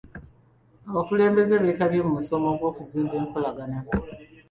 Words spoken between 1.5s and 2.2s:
beetabye mu